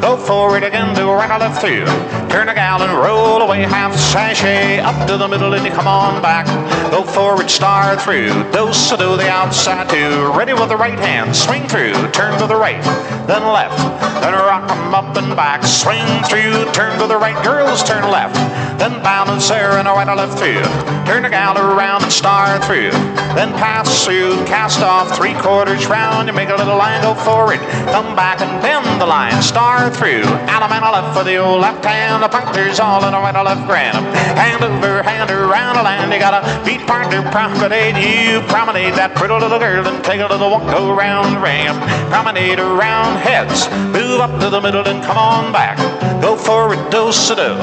[0.00, 1.86] Go forward again, do right or left through.
[2.28, 5.86] Turn a gal and roll away half sashay up to the middle and you come
[5.86, 6.46] on back.
[6.90, 8.28] Go forward, star through.
[8.52, 10.30] Dose to do the outside two.
[10.32, 11.94] Ready with the right hand, swing through.
[12.10, 12.82] Turn to the right,
[13.26, 13.78] then left.
[14.20, 15.64] Then rock 'em up and back.
[15.64, 17.42] Swing through, turn to the right.
[17.42, 18.36] Girls turn left.
[18.78, 20.62] Then balance there and a right or left through.
[21.06, 22.90] Turn the gal around and star through.
[23.36, 26.28] Then pass through, cast off three quarters round.
[26.28, 27.60] You make a little line, go forward.
[27.92, 30.24] Come back and bend the line, star through.
[30.50, 32.22] Allemande left for the old left hand.
[32.22, 33.96] The punctures all in a right or left grand.
[34.36, 36.12] Hand over, hand around the land.
[36.12, 37.96] You gotta beat partner, promenade.
[37.96, 41.78] You promenade that pretty little girl and take a little walk, around the ramp.
[42.10, 43.66] Promenade around heads.
[44.14, 45.76] Move up to the middle and come on back.
[46.22, 47.54] Go forward, a do.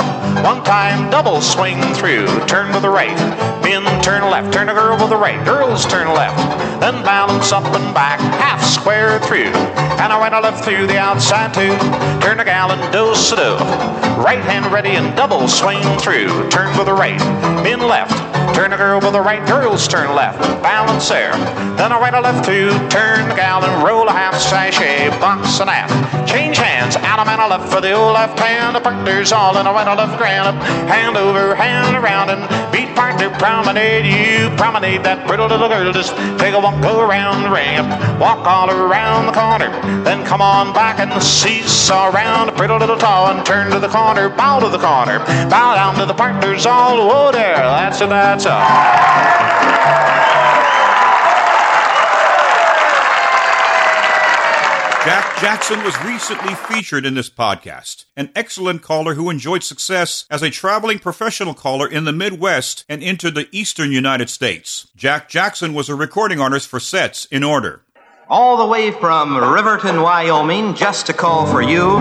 [0.43, 2.27] One time, double swing through.
[2.45, 3.15] Turn to the right.
[3.63, 4.51] Men turn left.
[4.51, 5.41] Turn a girl with the right.
[5.45, 6.35] Girls turn left.
[6.81, 8.19] Then balance up and back.
[8.19, 9.53] Half square through.
[10.03, 11.77] And I went a left through the outside too.
[12.19, 12.81] Turn a gal and
[13.29, 13.55] a do.
[14.21, 16.49] Right hand ready and double swing through.
[16.49, 17.19] Turn to the right.
[17.63, 18.30] Men left.
[18.53, 19.45] Turn a girl with the right.
[19.47, 20.39] Girls turn left.
[20.61, 21.31] Balance there.
[21.77, 22.71] Then I right a left through.
[22.89, 25.09] Turn the gal and roll a half sashay.
[25.19, 26.29] Box and aft.
[26.29, 26.95] Change hands.
[26.97, 28.75] Out and a left for the old left hand.
[28.75, 30.57] The partners all in a right or left grand.
[30.89, 34.05] Hand over, hand around and beat partner promenade.
[34.05, 35.91] You promenade that pretty little girl.
[35.91, 37.89] Just take a walk, go around the ramp.
[38.19, 39.71] Walk all around the corner.
[40.03, 43.89] Then come on back and seesaw around a pretty little taw and turn to the
[43.89, 44.29] corner.
[44.29, 45.19] Bow to the corner.
[45.49, 46.97] Bow down to the partners all.
[47.07, 47.55] Whoa there.
[47.55, 49.11] That's it, that's all.
[55.03, 58.05] Jack Jackson was recently featured in this podcast.
[58.15, 63.01] An excellent caller who enjoyed success as a traveling professional caller in the Midwest and
[63.01, 64.87] into the eastern United States.
[64.95, 67.81] Jack Jackson was a recording artist for Sets in Order.
[68.29, 71.97] All the way from Riverton, Wyoming, just to call for you,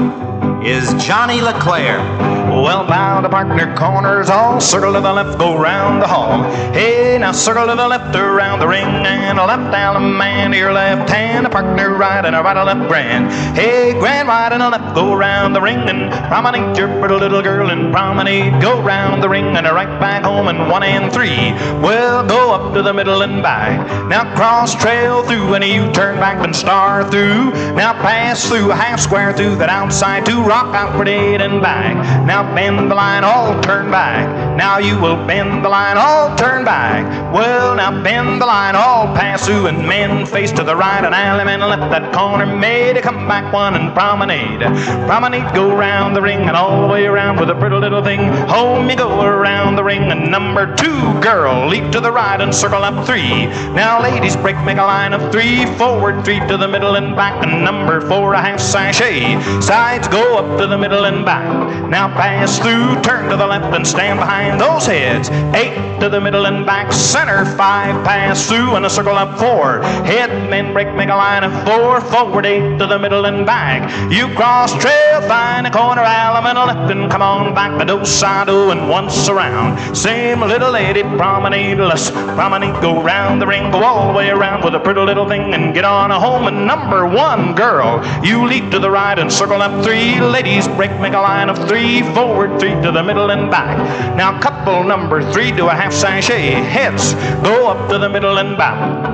[0.63, 2.40] is Johnny LeClair.
[2.51, 6.43] Well, now to partner corners, all circle to the left, go round the hall.
[6.73, 10.51] Hey, now circle to the left, around the ring, and a left down a man
[10.51, 13.31] to your left hand, a partner right and a right, a left grand.
[13.57, 17.41] Hey, grand right and a left, go round the ring, and promenade your pretty little
[17.41, 21.13] girl, and promenade, go round the ring, and a right back home, and one and
[21.13, 21.53] three.
[21.81, 24.09] Well, go up to the middle and back.
[24.09, 27.53] Now cross trail through, and you turn back and star through.
[27.75, 31.95] Now pass through a half square through that outside to rock out pretty and back.
[32.27, 34.57] Now bend the line, all turn back.
[34.57, 37.05] Now you will bend the line, all turn back.
[37.33, 41.15] Well, now bend the line, all pass through, and men face to the right, and
[41.15, 44.61] allemande left that corner, made come back one and promenade.
[45.07, 48.21] Promenade, go round the ring and all the way around with a pretty little thing.
[48.49, 52.55] Home you go around the ring, and number two girl, leap to the right and
[52.55, 53.47] circle up three.
[53.75, 57.43] Now ladies break, make a line of three, forward three to the middle and back,
[57.45, 59.41] and number four a half sashay.
[59.61, 61.49] Sides go up to the middle and back.
[61.89, 65.29] Now pass pass through, turn to the left and stand behind those heads.
[65.53, 69.83] Eight to the middle and back, center five, pass through and a circle up four.
[70.07, 73.81] Head and break, make a line of four, forward eight to the middle and back.
[74.13, 78.05] You cross trail, find a corner, and a left and come on back the do
[78.05, 79.95] side and once around.
[79.95, 84.65] Same little lady, promenade, let's promenade, go round the ring, go all the way around
[84.65, 86.47] with a pretty little thing and get on a home.
[86.47, 90.21] And number one girl, you leap to the right and circle up three.
[90.21, 93.79] Ladies, break, make a line of three, forward three to the middle and back.
[94.15, 96.51] Now couple number three, do a half sashay.
[96.51, 99.10] Heads, go up to the middle and back.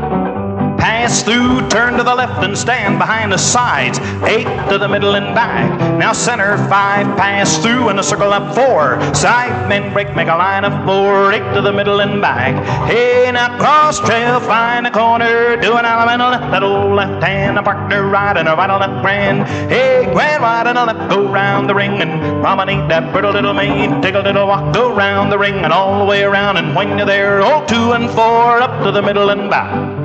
[0.87, 3.99] Pass through, turn to the left and stand behind the sides.
[4.23, 5.67] Eight to the middle and back.
[5.99, 9.03] Now center five, pass through and a circle up four.
[9.13, 11.33] Side men break, make a line of four.
[11.33, 12.55] Eight to the middle and back.
[12.89, 17.59] Hey, now cross trail, find a corner, do an allemande left, that old left hand,
[17.59, 19.43] a partner right and a right and left grand.
[19.69, 23.55] Hey, grand right and a left, go round the ring and promenade that pretty little
[23.55, 24.05] maid.
[24.05, 26.59] Take a little walk, go round the ring and all the way around.
[26.59, 29.96] And when you're there, all two and four, up to the middle and back.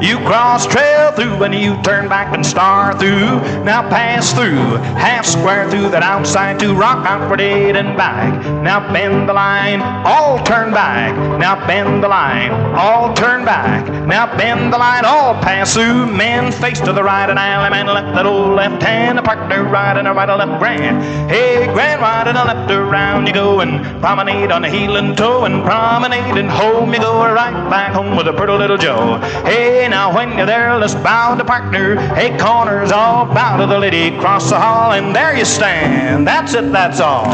[0.00, 3.40] You cross trail through and you turn back and star through.
[3.64, 8.32] Now pass through, half square through that outside to rock out for eight and back.
[8.62, 11.16] Now bend the line, all turn back.
[11.40, 13.88] Now bend the line, all turn back.
[14.06, 16.06] Now bend the line, all pass through.
[16.06, 19.18] Men face to the right and allemande left that old left hand.
[19.18, 21.02] A partner right and a right and left grand.
[21.28, 25.16] Hey, grand right and a left around you go and promenade on the heel and
[25.16, 29.18] toe and promenade and home you go right back home with a pretty little Joe.
[29.44, 31.98] Hey, now when you're there, let's bow to partner.
[32.14, 34.16] Hey, corners all bow to the lady.
[34.18, 36.26] Cross the hall, and there you stand.
[36.26, 37.24] That's it, that's all.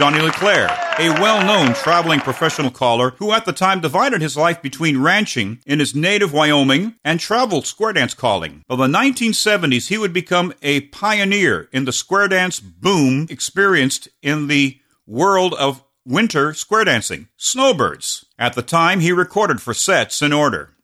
[0.00, 0.64] Johnny LeClair,
[0.98, 5.58] a well known traveling professional caller who at the time divided his life between ranching
[5.66, 8.64] in his native Wyoming and travel square dance calling.
[8.66, 14.46] By the 1970s, he would become a pioneer in the square dance boom experienced in
[14.46, 18.24] the world of winter square dancing, Snowbirds.
[18.38, 20.74] At the time, he recorded for Sets in Order.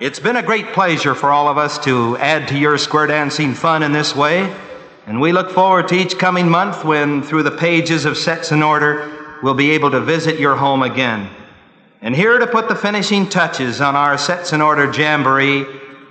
[0.00, 3.54] It's been a great pleasure for all of us to add to your square dancing
[3.54, 4.54] fun in this way,
[5.06, 8.62] and we look forward to each coming month when, through the pages of Sets in
[8.62, 11.30] Order, we'll be able to visit your home again.
[12.02, 15.64] And here to put the finishing touches on our Sets in Order Jamboree,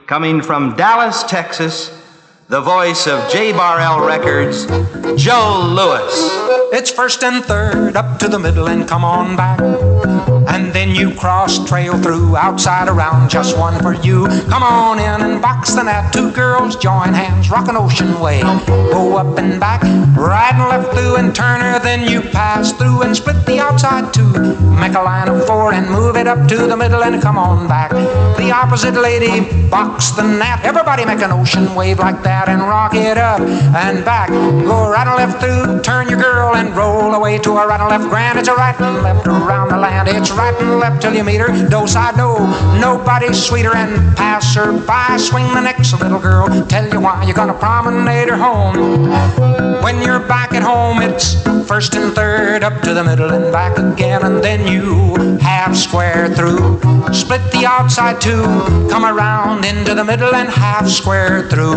[0.08, 1.90] coming from Dallas, Texas,
[2.48, 4.68] the voice of J Records,
[5.20, 6.14] Joe Lewis.
[6.78, 9.60] It's first and third, up to the middle and come on back.
[10.54, 14.28] And then you cross trail through, outside around, just one for you.
[14.48, 16.14] Come on in and box the gnat.
[16.14, 18.42] Two girls join hands, rock an ocean way.
[18.42, 19.82] Go up and back,
[20.16, 21.80] right and left through and turn her.
[21.80, 24.32] Then you pass through and split the outside two.
[24.80, 27.68] Make a line of four and move it up to the middle and come on
[27.68, 27.92] back.
[28.38, 30.64] The opposite lady, box the gnat.
[30.64, 34.30] Everybody make an ocean wave like that and rock it up and back.
[34.30, 37.90] Go right and left through, turn your girl and roll away to a right and
[37.90, 38.38] left grand.
[38.38, 40.08] It's a right and left around the land.
[40.10, 41.52] It's right and left till you meet her.
[41.70, 42.38] Do side do,
[42.80, 45.18] nobody's sweeter and pass her by.
[45.18, 46.48] Swing the next little girl.
[46.66, 49.10] Tell you why you're gonna promenade her home.
[49.82, 51.36] When you're back at home, it's
[51.68, 56.34] first and third, up to the middle and back again, and then you half square
[56.34, 56.80] through.
[57.12, 58.44] Split the outside two,
[58.90, 61.76] come around into the middle and half square through.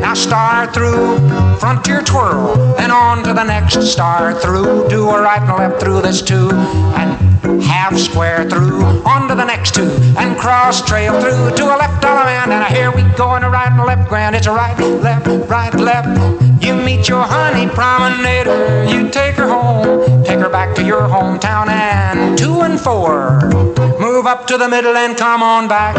[0.00, 1.18] Now star through,
[1.58, 4.88] frontier twirl, and on to the next star through.
[4.88, 9.44] Do a right and left through this two, and half square through, on to the
[9.44, 12.52] next two, and cross trail through to a left dollar man.
[12.52, 14.36] And here we go on a right and left grand.
[14.36, 16.51] It's a right, left, right, left.
[16.62, 21.66] You meet your honey promenader, you take her home, take her back to your hometown,
[21.66, 23.40] and two and four.
[23.98, 25.96] Move up to the middle and come on back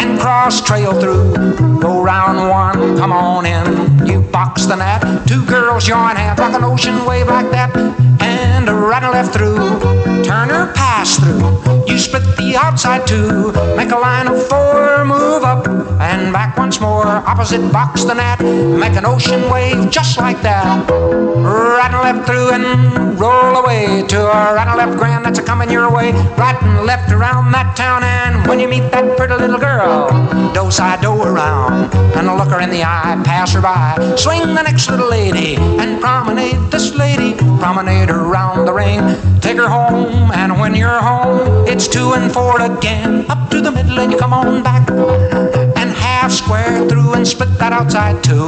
[0.00, 1.34] and cross trail through.
[1.80, 4.06] Go round one, come on in.
[4.06, 5.26] You box the gnat.
[5.26, 7.76] Two girls join hands, rock an ocean wave like that.
[8.20, 9.93] And a right and left through.
[10.24, 11.84] Turn her pass through.
[11.86, 13.52] You split the outside two.
[13.76, 15.04] Make a line of four.
[15.04, 15.68] Move up
[16.00, 17.06] and back once more.
[17.06, 18.40] Opposite box the gnat.
[18.40, 20.88] Make an ocean wave just like that.
[20.90, 25.42] Right and left through and roll away to a right and left grand that's a
[25.42, 26.12] coming your way.
[26.38, 28.02] Right and left around that town.
[28.02, 30.08] And when you meet that pretty little girl,
[30.52, 34.14] do side do around and look her in the eye, pass her by.
[34.16, 37.34] Swing the next little lady and promenade this lady.
[37.34, 39.00] Promenade her around the ring,
[39.40, 43.24] take her home, and when you're home, it's two and four again.
[43.30, 47.58] Up to the middle and you come on back and half square through and split
[47.58, 48.46] that outside two.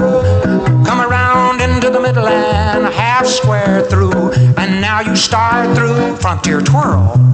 [0.85, 6.61] Come around into the middle and half square through And now you start through frontier
[6.61, 7.26] twirl.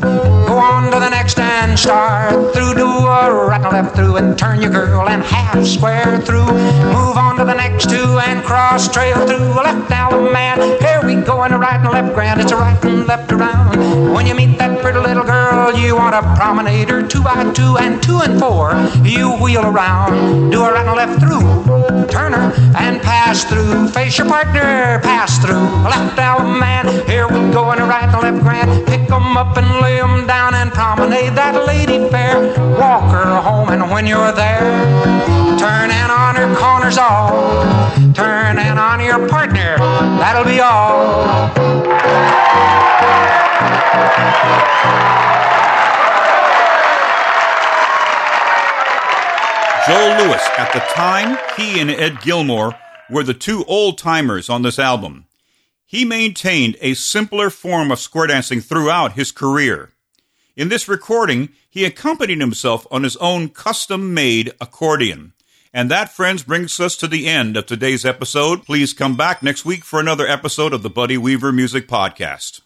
[0.52, 2.74] Go on to the next and start through.
[2.74, 6.44] Do a right and left through and turn your girl and half square through.
[6.44, 9.48] Move on to the next two and cross trail through.
[9.58, 10.58] A left down man.
[10.78, 12.38] Here we go in a right and left grand.
[12.42, 14.12] It's a right and left around.
[14.12, 17.78] When you meet that pretty little girl, you want to promenade her two by two
[17.78, 18.74] and two and four.
[19.08, 21.61] You wheel around, do a right and left through.
[22.12, 23.88] Turn her and pass through.
[23.88, 25.64] Face your partner, pass through.
[25.82, 26.84] Left out man.
[27.06, 28.86] Here we go and a right and left grand.
[28.86, 32.36] Pick 'em up and lay 'em down and promenade that lady fair.
[32.78, 34.60] Walk her home and when you're there,
[35.58, 37.64] turn and on her corners all.
[38.12, 39.78] Turn and on your partner.
[40.20, 41.91] That'll be all.
[49.86, 52.78] Joe Lewis, at the time, he and Ed Gilmore
[53.10, 55.26] were the two old timers on this album.
[55.84, 59.90] He maintained a simpler form of square dancing throughout his career.
[60.56, 65.32] In this recording, he accompanied himself on his own custom made accordion.
[65.74, 68.64] And that, friends, brings us to the end of today's episode.
[68.64, 72.61] Please come back next week for another episode of the Buddy Weaver Music Podcast.